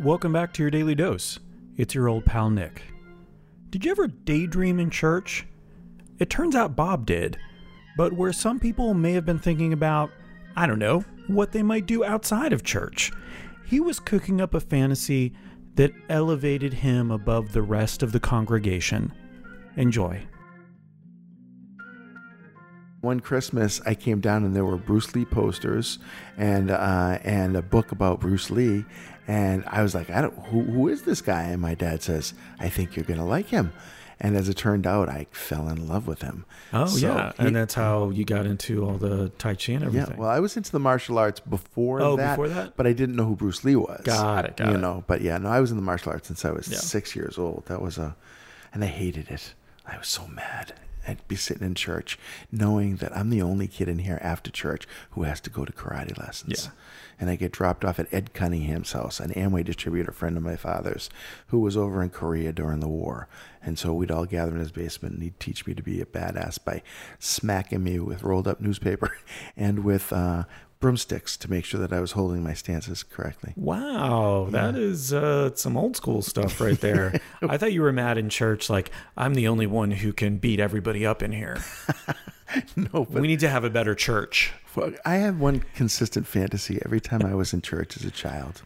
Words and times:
Welcome 0.00 0.32
back 0.32 0.52
to 0.54 0.62
your 0.62 0.70
daily 0.70 0.94
dose. 0.94 1.38
It's 1.76 1.94
your 1.94 2.08
old 2.08 2.24
pal 2.24 2.50
Nick. 2.50 2.82
Did 3.70 3.84
you 3.84 3.90
ever 3.90 4.06
daydream 4.06 4.78
in 4.78 4.90
church? 4.90 5.46
It 6.18 6.30
turns 6.30 6.54
out 6.54 6.76
Bob 6.76 7.06
did, 7.06 7.38
but 7.96 8.12
where 8.12 8.32
some 8.32 8.60
people 8.60 8.92
may 8.92 9.12
have 9.12 9.24
been 9.24 9.38
thinking 9.38 9.72
about, 9.72 10.10
I 10.56 10.66
don't 10.66 10.78
know, 10.78 11.04
what 11.26 11.52
they 11.52 11.62
might 11.62 11.86
do 11.86 12.04
outside 12.04 12.52
of 12.52 12.62
church, 12.62 13.12
he 13.66 13.80
was 13.80 13.98
cooking 13.98 14.40
up 14.40 14.52
a 14.54 14.60
fantasy 14.60 15.32
that 15.76 15.92
elevated 16.08 16.72
him 16.74 17.10
above 17.10 17.52
the 17.52 17.62
rest 17.62 18.02
of 18.02 18.12
the 18.12 18.20
congregation. 18.20 19.12
Enjoy. 19.76 20.22
One 23.04 23.20
Christmas, 23.20 23.80
I 23.86 23.94
came 23.94 24.20
down 24.20 24.44
and 24.44 24.56
there 24.56 24.64
were 24.64 24.76
Bruce 24.76 25.14
Lee 25.14 25.24
posters 25.24 25.98
and 26.36 26.70
uh, 26.70 27.18
and 27.22 27.56
a 27.56 27.62
book 27.62 27.92
about 27.92 28.18
Bruce 28.20 28.50
Lee, 28.50 28.84
and 29.28 29.62
I 29.66 29.82
was 29.82 29.94
like, 29.94 30.10
I 30.10 30.20
don't 30.22 30.36
who, 30.46 30.62
who 30.62 30.88
is 30.88 31.02
this 31.02 31.20
guy? 31.20 31.42
And 31.44 31.60
my 31.62 31.74
dad 31.74 32.02
says, 32.02 32.34
I 32.58 32.68
think 32.68 32.96
you're 32.96 33.04
gonna 33.04 33.26
like 33.26 33.46
him. 33.48 33.72
And 34.20 34.36
as 34.36 34.48
it 34.48 34.56
turned 34.56 34.86
out, 34.86 35.08
I 35.08 35.26
fell 35.32 35.68
in 35.68 35.88
love 35.88 36.06
with 36.06 36.22
him. 36.22 36.46
Oh 36.72 36.86
So 36.86 37.06
yeah, 37.08 37.32
he- 37.36 37.46
and 37.46 37.56
that's 37.56 37.74
how 37.74 38.10
you 38.10 38.24
got 38.24 38.46
into 38.46 38.84
all 38.84 38.96
the 38.96 39.28
Tai 39.38 39.54
Chi 39.56 39.72
and 39.72 39.84
everything. 39.84 40.12
yeah. 40.12 40.16
Well, 40.20 40.30
I 40.30 40.38
was 40.38 40.56
into 40.56 40.70
the 40.72 40.78
martial 40.78 41.18
arts 41.18 41.40
before 41.40 42.00
Oh, 42.00 42.16
that. 42.16 42.30
before 42.36 42.48
that? 42.48 42.76
but 42.76 42.86
I 42.86 42.92
didn't 42.92 43.16
know 43.16 43.24
who 43.26 43.34
Bruce 43.36 43.64
Lee 43.64 43.74
was. 43.76 44.00
Got 44.04 44.44
it, 44.46 44.56
got 44.56 44.68
you 44.68 44.74
it. 44.76 44.80
know, 44.80 45.02
but 45.08 45.20
yeah, 45.20 45.36
no, 45.38 45.48
I 45.50 45.60
was 45.60 45.72
in 45.72 45.76
the 45.76 45.82
martial 45.82 46.12
arts 46.12 46.28
since 46.28 46.44
I 46.44 46.52
was 46.52 46.68
Yeah. 46.68 46.78
six 46.78 47.14
years 47.16 47.38
old. 47.38 47.64
That 47.66 47.82
was 47.82 47.98
a, 47.98 48.14
and 48.72 48.84
I 48.84 48.86
hated 48.86 49.30
it. 49.30 49.52
I 49.86 49.98
was 49.98 50.08
so 50.08 50.26
mad. 50.26 50.74
I'd 51.06 51.26
be 51.28 51.36
sitting 51.36 51.66
in 51.66 51.74
church 51.74 52.18
knowing 52.50 52.96
that 52.96 53.16
I'm 53.16 53.30
the 53.30 53.42
only 53.42 53.66
kid 53.66 53.88
in 53.88 53.98
here 53.98 54.18
after 54.22 54.50
church 54.50 54.86
who 55.10 55.24
has 55.24 55.40
to 55.42 55.50
go 55.50 55.64
to 55.64 55.72
karate 55.72 56.18
lessons. 56.18 56.64
Yeah. 56.64 56.70
And 57.20 57.30
I 57.30 57.36
get 57.36 57.52
dropped 57.52 57.84
off 57.84 57.98
at 57.98 58.12
Ed 58.12 58.32
Cunningham's 58.32 58.92
house, 58.92 59.20
an 59.20 59.30
Amway 59.32 59.64
distributor 59.64 60.12
friend 60.12 60.36
of 60.36 60.42
my 60.42 60.56
father's, 60.56 61.10
who 61.48 61.60
was 61.60 61.76
over 61.76 62.02
in 62.02 62.10
Korea 62.10 62.52
during 62.52 62.80
the 62.80 62.88
war. 62.88 63.28
And 63.62 63.78
so 63.78 63.92
we'd 63.92 64.10
all 64.10 64.26
gather 64.26 64.52
in 64.52 64.58
his 64.58 64.72
basement 64.72 65.14
and 65.14 65.22
he'd 65.22 65.38
teach 65.38 65.66
me 65.66 65.74
to 65.74 65.82
be 65.82 66.00
a 66.00 66.06
badass 66.06 66.62
by 66.62 66.82
smacking 67.18 67.84
me 67.84 67.98
with 67.98 68.22
rolled 68.22 68.48
up 68.48 68.60
newspaper 68.60 69.16
and 69.56 69.84
with 69.84 70.12
uh, 70.12 70.44
broomsticks 70.84 71.38
to 71.38 71.50
make 71.50 71.64
sure 71.64 71.80
that 71.80 71.94
I 71.94 72.00
was 72.00 72.12
holding 72.12 72.42
my 72.42 72.52
stances 72.52 73.02
correctly. 73.02 73.54
Wow, 73.56 74.48
that 74.50 74.74
is 74.74 75.14
uh, 75.14 75.54
some 75.54 75.78
old 75.78 75.96
school 75.96 76.20
stuff 76.20 76.60
right 76.60 76.78
there. 76.78 77.18
I 77.42 77.56
thought 77.56 77.72
you 77.72 77.80
were 77.80 77.90
mad 77.90 78.18
in 78.18 78.28
church, 78.28 78.68
like 78.68 78.90
I'm 79.16 79.32
the 79.32 79.48
only 79.48 79.66
one 79.66 79.92
who 79.92 80.12
can 80.12 80.36
beat 80.36 80.60
everybody 80.60 81.06
up 81.06 81.22
in 81.22 81.32
here. 81.32 81.56
no, 82.76 83.06
but 83.06 83.12
we 83.12 83.28
need 83.28 83.40
to 83.40 83.48
have 83.48 83.64
a 83.64 83.70
better 83.70 83.94
church. 83.94 84.52
I 85.06 85.14
had 85.14 85.40
one 85.40 85.64
consistent 85.74 86.26
fantasy 86.26 86.78
every 86.84 87.00
time 87.00 87.22
I 87.22 87.34
was 87.34 87.54
in 87.54 87.62
church 87.62 87.96
as 87.96 88.04
a 88.04 88.10
child. 88.10 88.60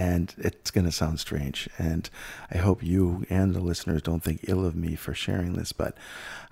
And 0.00 0.34
it's 0.38 0.70
going 0.70 0.86
to 0.86 0.92
sound 0.92 1.20
strange. 1.20 1.68
And 1.76 2.08
I 2.50 2.56
hope 2.56 2.82
you 2.82 3.26
and 3.28 3.54
the 3.54 3.60
listeners 3.60 4.00
don't 4.00 4.22
think 4.22 4.40
ill 4.48 4.64
of 4.64 4.74
me 4.74 4.94
for 4.94 5.12
sharing 5.12 5.52
this. 5.56 5.72
But 5.72 5.94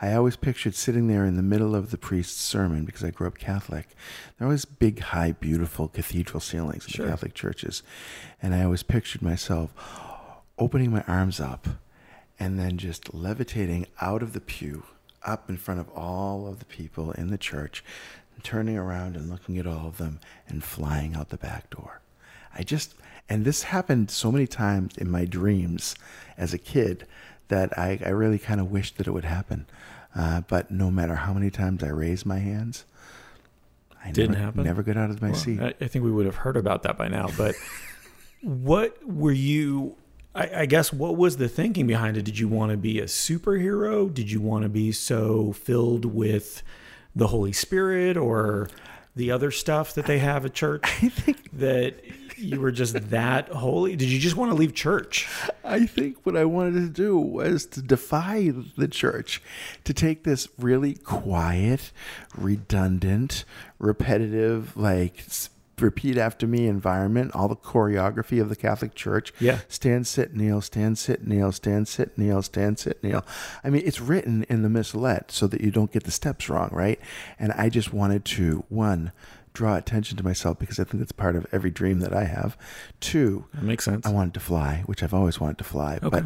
I 0.03 0.13
always 0.13 0.37
pictured 0.37 0.75
sitting 0.75 1.09
there 1.09 1.25
in 1.25 1.37
the 1.37 1.43
middle 1.43 1.75
of 1.75 1.91
the 1.91 1.97
priest's 1.97 2.43
sermon 2.43 2.85
because 2.85 3.03
I 3.03 3.11
grew 3.11 3.27
up 3.27 3.39
Catholic. 3.39 3.89
There 4.37 4.45
are 4.45 4.51
always 4.51 4.67
big, 4.67 5.01
high, 5.01 5.33
beautiful 5.33 5.89
cathedral 5.89 6.41
ceilings 6.41 6.85
in 6.85 6.91
Sure. 6.93 7.07
the 7.07 7.13
Catholic 7.13 7.33
churches. 7.33 7.83
And 8.43 8.55
I 8.55 8.65
always 8.65 8.83
pictured 8.83 9.23
myself 9.23 9.73
opening 10.59 10.91
my 10.91 11.03
arms 11.09 11.41
up 11.41 11.67
and 12.39 12.59
then 12.59 12.77
just 12.77 13.15
levitating 13.15 13.87
out 14.03 14.23
of 14.23 14.35
the 14.35 14.41
pew 14.43 14.83
up 15.23 15.49
in 15.49 15.57
front 15.57 15.81
of 15.81 15.89
all 15.91 16.47
of 16.47 16.59
the 16.59 16.67
people 16.67 17.13
in 17.13 17.31
the 17.31 17.39
church 17.39 17.83
turning 18.43 18.77
around 18.77 19.17
and 19.17 19.31
looking 19.31 19.57
at 19.57 19.67
all 19.67 19.87
of 19.87 19.97
them 19.97 20.21
and 20.47 20.63
flying 20.63 21.15
out 21.17 21.31
the 21.31 21.37
back 21.39 21.71
door. 21.71 22.03
I 22.57 22.63
just, 22.63 22.95
and 23.29 23.45
this 23.45 23.65
happened 23.65 24.11
so 24.11 24.31
many 24.33 24.47
times 24.47 24.97
in 24.97 25.11
my 25.11 25.25
dreams 25.25 25.95
as 26.37 26.53
a 26.55 26.59
kid 26.59 27.07
that 27.49 27.77
I, 27.79 27.99
I 28.05 28.11
really 28.11 28.39
kind 28.39 28.61
of 28.61 28.71
wished 28.71 28.99
that 28.99 29.07
it 29.07 29.11
would 29.13 29.25
happen. 29.25 29.67
Uh, 30.15 30.43
but 30.49 30.71
no 30.71 30.91
matter 30.91 31.15
how 31.17 31.33
many 31.33 31.51
times 31.51 31.83
I 31.83 31.89
raised 31.89 32.27
my 32.27 32.39
hands, 32.39 32.85
I 34.05 34.11
Didn't 34.11 34.33
never, 34.33 34.45
happen? 34.45 34.65
never 34.65 34.83
got 34.83 34.97
out 34.97 35.11
of 35.11 35.21
my 35.21 35.31
Well, 35.31 35.39
seat. 35.39 35.61
I, 35.61 35.75
I 35.81 35.89
think 35.89 36.05
we 36.05 36.11
would 36.11 36.27
have 36.27 36.37
heard 36.37 36.57
about 36.57 36.83
that 36.85 36.97
by 36.97 37.09
now. 37.09 37.29
But 37.37 37.55
what 38.43 38.97
were 39.07 39.33
you? 39.33 39.97
I, 40.35 40.61
I 40.63 40.67
guess 40.67 40.93
what 40.93 41.17
was 41.17 41.37
the 41.37 41.49
thinking 41.49 41.87
behind 41.87 42.17
it? 42.17 42.23
Did 42.23 42.39
you 42.39 42.49
want 42.49 42.71
to 42.71 42.77
be 42.77 43.01
a 43.01 43.05
superhero? 43.05 44.13
Did 44.13 44.31
you 44.31 44.41
want 44.41 44.63
to 44.63 44.69
be 44.69 44.93
so 44.93 45.53
filled 45.53 46.05
with 46.05 46.63
the 47.17 47.29
Holy 47.29 47.53
Spirit 47.53 48.17
or 48.17 48.69
the 49.17 49.31
other 49.31 49.51
stuff 49.51 49.95
that 49.95 50.07
they 50.07 50.19
have 50.19 50.45
at 50.45 50.55
church? 50.55 50.83
I 50.85 51.09
think 51.09 51.51
that 51.59 51.97
you 52.39 52.61
were 52.61 52.71
just 52.71 53.11
that 53.11 53.49
holy. 53.49 53.97
Did 53.97 54.09
you 54.09 54.19
just 54.19 54.37
want 54.37 54.51
to 54.51 54.57
leave 54.57 54.75
church? 54.75 55.29
I 55.65 55.87
think 55.87 56.25
what 56.25 56.37
I 56.37 56.45
wanted 56.45 56.75
to 56.75 56.89
do 56.89 57.19
was 57.19 57.67
to 57.67 57.83
defy 57.83 58.53
the 58.77 58.89
church, 58.89 59.43
to 59.85 59.93
take 59.93 60.25
this 60.25 60.49
really 60.59 60.95
quiet, 60.95 61.93
redundant, 62.37 63.45
repetitive, 63.79 64.77
like 64.77 65.25
repeat 65.81 66.19
after 66.19 66.47
me 66.47 66.67
environment, 66.67 67.33
all 67.35 67.49
the 67.49 67.57
choreography 67.57 68.41
of 68.41 68.49
the 68.49 68.57
Catholic 68.57 68.95
Church. 68.95 69.33
Yeah. 69.41 69.61
Stand, 69.69 70.07
sit, 70.07 70.35
kneel, 70.35 70.61
stand, 70.61 70.99
sit, 70.99 71.27
kneel, 71.27 71.53
stand, 71.53 71.89
sit, 71.89 72.17
kneel, 72.19 72.43
stand, 72.43 72.79
sit, 72.79 73.03
kneel. 73.03 73.25
I 73.63 73.71
mean, 73.71 73.83
it's 73.85 74.01
written 74.01 74.45
in 74.49 74.63
the 74.63 74.69
missalette 74.69 75.31
so 75.31 75.47
that 75.47 75.61
you 75.61 75.71
don't 75.71 75.93
get 75.93 76.05
the 76.05 76.11
steps 76.11 76.49
wrong, 76.49 76.71
right? 76.73 77.01
And 77.39 77.53
I 77.53 77.69
just 77.69 77.93
wanted 77.93 78.25
to, 78.27 78.65
one, 78.69 79.13
draw 79.59 79.77
attention 79.77 80.17
to 80.17 80.23
myself 80.25 80.59
because 80.61 80.79
I 80.79 80.85
think 80.85 81.01
that's 81.01 81.11
part 81.13 81.35
of 81.35 81.45
every 81.51 81.71
dream 81.71 81.99
that 81.99 82.15
I 82.15 82.25
have. 82.25 82.57
Two, 83.01 83.45
That 83.55 83.65
makes 83.65 83.85
sense. 83.85 84.07
I 84.07 84.11
wanted 84.13 84.35
to 84.35 84.41
fly, 84.41 84.83
which 84.87 85.03
I've 85.03 85.13
always 85.13 85.41
wanted 85.41 85.59
to 85.59 85.65
fly. 85.65 85.99
Okay. 86.01 86.09
But 86.09 86.25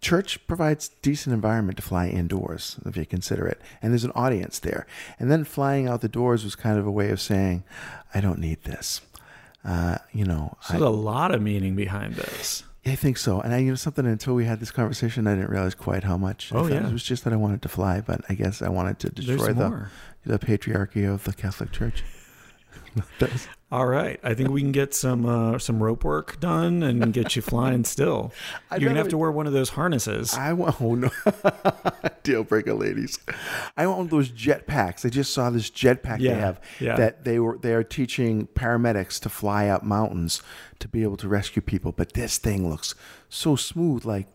church 0.00 0.44
provides 0.46 0.88
decent 1.02 1.34
environment 1.34 1.76
to 1.76 1.82
fly 1.82 2.08
indoors, 2.08 2.78
if 2.86 2.96
you 2.96 3.04
consider 3.04 3.46
it. 3.46 3.60
And 3.82 3.92
there's 3.92 4.04
an 4.04 4.12
audience 4.14 4.58
there. 4.58 4.86
And 5.18 5.30
then 5.30 5.44
flying 5.44 5.86
out 5.86 6.00
the 6.00 6.08
doors 6.08 6.42
was 6.42 6.56
kind 6.56 6.78
of 6.78 6.86
a 6.86 6.90
way 6.90 7.10
of 7.10 7.20
saying, 7.20 7.64
I 8.14 8.22
don't 8.22 8.38
need 8.38 8.64
this. 8.64 9.02
Uh, 9.62 9.98
you 10.12 10.24
know, 10.24 10.56
So 10.62 10.72
there's 10.72 10.82
a 10.82 10.88
lot 10.88 11.34
of 11.34 11.42
meaning 11.42 11.76
behind 11.76 12.14
this. 12.14 12.64
I, 12.86 12.94
think 12.94 13.18
so. 13.18 13.42
And 13.42 13.52
I, 13.52 13.58
you 13.58 13.68
know, 13.68 13.74
something 13.74 14.06
until 14.06 14.34
we 14.34 14.46
had 14.46 14.58
this 14.58 14.70
conversation, 14.70 15.26
I 15.26 15.34
didn't 15.34 15.50
realize 15.50 15.74
quite 15.74 16.02
how 16.04 16.16
much. 16.16 16.50
Oh, 16.54 16.66
yeah. 16.66 16.88
It 16.88 16.92
was 16.94 17.04
just 17.04 17.24
that 17.24 17.34
I 17.34 17.36
wanted 17.36 17.60
to 17.60 17.68
fly, 17.68 18.00
but 18.00 18.22
I 18.30 18.34
guess 18.34 18.62
I 18.62 18.70
wanted 18.70 18.98
to 19.00 19.10
destroy 19.10 19.52
the, 19.52 19.88
the 20.24 20.38
patriarchy 20.38 21.06
of 21.06 21.24
the 21.24 21.34
Catholic 21.34 21.72
Church. 21.72 22.02
All 23.72 23.86
right, 23.86 24.18
I 24.24 24.34
think 24.34 24.50
we 24.50 24.62
can 24.62 24.72
get 24.72 24.94
some 24.94 25.24
uh, 25.24 25.58
some 25.60 25.80
rope 25.80 26.02
work 26.02 26.40
done 26.40 26.82
and 26.82 27.12
get 27.12 27.36
you 27.36 27.42
flying. 27.42 27.84
Still, 27.84 28.32
I 28.70 28.76
you're 28.76 28.88
gonna 28.88 28.98
have 28.98 29.08
to 29.10 29.18
wear 29.18 29.30
one 29.30 29.46
of 29.46 29.52
those 29.52 29.68
harnesses. 29.70 30.34
I 30.34 30.52
want 30.54 30.80
oh 30.82 30.96
no 30.96 31.10
deal 32.24 32.42
breaker 32.42 32.74
ladies. 32.74 33.20
I 33.76 33.86
want 33.86 33.98
one 33.98 34.06
of 34.06 34.10
those 34.10 34.28
jetpacks. 34.28 35.06
I 35.06 35.08
just 35.08 35.32
saw 35.32 35.50
this 35.50 35.70
jetpack 35.70 36.18
Yeah, 36.18 36.34
they 36.34 36.40
have 36.40 36.60
yeah. 36.80 36.96
that 36.96 37.24
they 37.24 37.38
were 37.38 37.58
they 37.58 37.72
are 37.72 37.84
teaching 37.84 38.48
paramedics 38.48 39.20
to 39.20 39.28
fly 39.28 39.68
up 39.68 39.84
mountains 39.84 40.42
to 40.80 40.88
be 40.88 41.04
able 41.04 41.16
to 41.18 41.28
rescue 41.28 41.62
people. 41.62 41.92
But 41.92 42.14
this 42.14 42.38
thing 42.38 42.68
looks 42.68 42.96
so 43.28 43.54
smooth, 43.54 44.04
like 44.04 44.26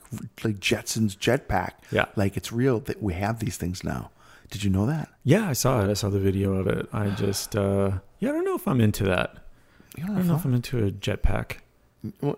like 0.46 0.59
Jetson's 0.59 1.13
jet 1.13 1.50
pack. 1.50 1.84
Yeah. 1.91 2.06
like 2.16 2.38
it's 2.38 2.53
real 2.53 2.79
that 2.81 3.03
we 3.03 3.13
have 3.16 3.40
these 3.40 3.57
things 3.57 3.84
now. 3.84 4.12
Did 4.51 4.63
you 4.63 4.69
know 4.69 4.85
that? 4.85 5.09
yeah, 5.23 5.50
I 5.50 5.53
saw 5.53 5.83
it. 5.83 5.89
I 5.89 5.94
saw 5.94 6.09
the 6.09 6.19
video 6.19 6.53
of 6.53 6.67
it. 6.67 6.88
I 6.94 7.09
just, 7.17 7.56
uh, 7.56 7.91
yeah, 8.19 8.29
I 8.29 8.31
don't 8.33 8.45
know 8.45 8.56
if 8.56 8.67
I'm 8.67 8.79
into 8.81 9.03
that. 9.06 9.38
You 9.97 10.03
I 10.03 10.07
don't 10.07 10.16
don't 10.17 10.28
know 10.28 10.35
if 10.35 10.45
I'm 10.45 10.53
into 10.53 10.85
a 10.85 10.91
jetpack. 10.91 11.57
Well, 12.22 12.38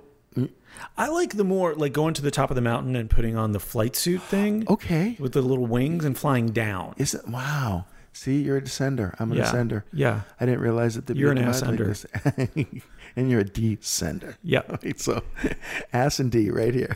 I 0.95 1.07
like 1.09 1.35
the 1.35 1.43
more 1.43 1.73
like 1.73 1.91
going 1.93 2.13
to 2.13 2.21
the 2.21 2.29
top 2.31 2.51
of 2.51 2.55
the 2.55 2.61
mountain 2.61 2.95
and 2.95 3.09
putting 3.09 3.35
on 3.35 3.51
the 3.51 3.59
flight 3.59 3.95
suit 3.95 4.21
thing 4.21 4.65
Okay, 4.69 5.15
with 5.19 5.33
the 5.33 5.41
little 5.41 5.65
wings 5.65 6.05
and 6.05 6.15
flying 6.17 6.47
down. 6.51 6.93
is 6.97 7.13
it? 7.15 7.27
Wow. 7.27 7.85
See, 8.13 8.41
you're 8.41 8.57
a 8.57 8.61
descender. 8.61 9.15
I'm 9.19 9.31
a 9.31 9.35
Yeah. 9.35 9.43
descender. 9.51 9.83
Yeah, 9.93 10.21
I 10.39 10.45
didn't 10.45 10.61
realize 10.61 10.95
that 10.95 11.05
there'd 11.07 11.17
You're 11.17 11.29
a 11.33 11.35
an 11.35 11.45
divide 11.45 11.61
like 11.67 11.79
ascender. 11.79 12.81
and 13.15 13.29
you're 13.31 13.41
a 13.41 13.45
descender. 13.45 14.35
yeah. 14.43 14.61
Right, 14.83 14.99
so 14.99 15.23
ass 15.93 16.19
and 16.19 16.31
D 16.31 16.49
right 16.51 16.73
here. 16.73 16.95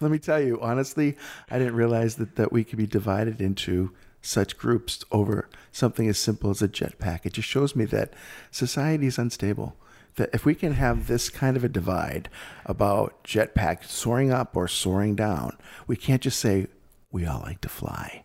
Let 0.00 0.10
me 0.10 0.18
tell 0.18 0.40
you, 0.40 0.60
honestly, 0.60 1.16
I 1.50 1.58
didn't 1.58 1.74
realize 1.76 2.14
that, 2.16 2.36
that 2.36 2.52
we 2.52 2.62
could 2.64 2.78
be 2.78 2.86
divided 2.86 3.40
into 3.40 3.90
such 4.24 4.56
groups 4.58 5.04
over 5.12 5.48
something 5.72 6.08
as 6.08 6.18
simple 6.18 6.50
as 6.50 6.62
a 6.62 6.68
jetpack. 6.68 7.20
It 7.24 7.34
just 7.34 7.48
shows 7.48 7.76
me 7.76 7.84
that 7.86 8.12
society 8.50 9.06
is 9.06 9.18
unstable. 9.18 9.76
That 10.16 10.30
if 10.32 10.44
we 10.44 10.54
can 10.54 10.74
have 10.74 11.08
this 11.08 11.28
kind 11.28 11.56
of 11.56 11.64
a 11.64 11.68
divide 11.68 12.28
about 12.64 13.24
jetpack 13.24 13.84
soaring 13.84 14.30
up 14.32 14.56
or 14.56 14.68
soaring 14.68 15.16
down, 15.16 15.56
we 15.88 15.96
can't 15.96 16.22
just 16.22 16.38
say 16.38 16.68
we 17.10 17.26
all 17.26 17.40
like 17.40 17.60
to 17.62 17.68
fly, 17.68 18.22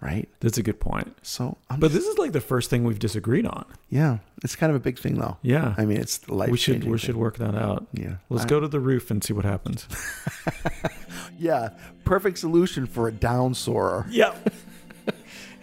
right? 0.00 0.28
That's 0.40 0.58
a 0.58 0.62
good 0.64 0.80
point. 0.80 1.16
So, 1.22 1.56
I'm 1.70 1.78
But 1.78 1.92
just- 1.92 2.00
this 2.00 2.10
is 2.12 2.18
like 2.18 2.32
the 2.32 2.40
first 2.40 2.68
thing 2.68 2.82
we've 2.82 2.98
disagreed 2.98 3.46
on. 3.46 3.64
yeah, 3.90 4.18
it's 4.42 4.56
kind 4.56 4.70
of 4.70 4.76
a 4.76 4.80
big 4.80 4.98
thing, 4.98 5.14
though. 5.20 5.36
Yeah, 5.42 5.74
I 5.78 5.84
mean, 5.84 5.98
it's 5.98 6.28
life. 6.28 6.50
we 6.50 6.58
should 6.58 6.82
we 6.82 6.98
should 6.98 7.16
work 7.16 7.38
that 7.38 7.54
out. 7.54 7.86
Yeah. 7.92 8.16
Let's 8.28 8.44
I- 8.44 8.48
go 8.48 8.58
to 8.58 8.66
the 8.68 8.80
roof 8.80 9.08
and 9.12 9.22
see 9.22 9.32
what 9.32 9.44
happens. 9.44 9.86
Yeah, 11.36 11.70
perfect 12.04 12.38
solution 12.38 12.86
for 12.86 13.08
a 13.08 13.12
down 13.12 13.54
soarer. 13.54 14.06
Yeah. 14.08 14.34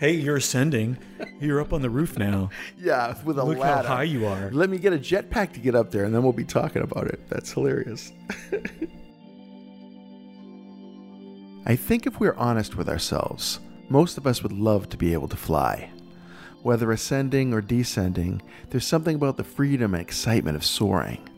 Hey, 0.01 0.13
you're 0.13 0.38
ascending. 0.38 0.98
You're 1.39 1.62
up 1.62 1.74
on 1.74 1.83
the 1.83 1.89
roof 1.92 2.18
now. 2.18 2.50
Yeah, 2.75 3.15
with 3.24 3.38
a 3.38 3.44
Look 3.44 3.59
ladder. 3.59 3.88
how 3.88 3.98
high 3.98 4.03
you 4.06 4.25
are. 4.25 4.50
Let 4.50 4.71
me 4.71 4.80
get 4.80 4.94
a 4.94 4.98
jetpack 4.98 5.53
to 5.53 5.59
get 5.59 5.75
up 5.75 5.92
there, 5.92 6.06
and 6.06 6.15
then 6.15 6.24
we'll 6.24 6.33
be 6.33 6.44
talking 6.44 6.81
about 6.81 7.06
it. 7.06 7.30
That's 7.30 7.51
hilarious. 7.51 8.12
I 11.68 11.75
think 11.75 12.07
if 12.07 12.19
we're 12.19 12.33
honest 12.33 12.75
with 12.75 12.89
ourselves, 12.89 13.59
most 13.89 14.18
of 14.18 14.25
us 14.25 14.42
would 14.42 14.53
love 14.53 14.89
to 14.89 14.98
be 14.98 15.13
able 15.13 15.27
to 15.27 15.38
fly. 15.38 15.92
Whether 16.63 16.92
ascending 16.92 17.53
or 17.53 17.62
descending, 17.62 18.42
there's 18.71 18.88
something 18.88 19.15
about 19.15 19.38
the 19.38 19.44
freedom 19.44 19.94
and 19.94 20.01
excitement 20.01 20.56
of 20.56 20.65
soaring. 20.65 21.30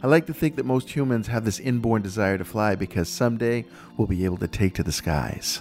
I 0.00 0.06
like 0.06 0.26
to 0.26 0.32
think 0.32 0.54
that 0.54 0.64
most 0.64 0.94
humans 0.94 1.26
have 1.26 1.44
this 1.44 1.58
inborn 1.58 2.02
desire 2.02 2.38
to 2.38 2.44
fly 2.44 2.76
because 2.76 3.08
someday 3.08 3.64
we'll 3.96 4.06
be 4.06 4.24
able 4.24 4.38
to 4.38 4.46
take 4.46 4.74
to 4.74 4.84
the 4.84 4.92
skies. 4.92 5.60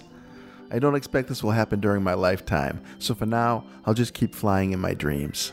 I 0.71 0.79
don't 0.79 0.95
expect 0.95 1.27
this 1.27 1.43
will 1.43 1.51
happen 1.51 1.79
during 1.79 2.03
my 2.03 2.13
lifetime, 2.13 2.81
so 2.99 3.15
for 3.15 3.25
now, 3.25 3.65
I'll 3.85 3.93
just 3.93 4.13
keep 4.13 4.35
flying 4.35 4.71
in 4.71 4.79
my 4.79 4.93
dreams. 4.93 5.51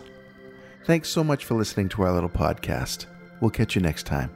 Thanks 0.85 1.09
so 1.09 1.25
much 1.25 1.45
for 1.45 1.55
listening 1.55 1.89
to 1.91 2.03
our 2.03 2.13
little 2.13 2.29
podcast. 2.29 3.07
We'll 3.41 3.51
catch 3.51 3.75
you 3.75 3.83
next 3.83 4.05
time. 4.07 4.31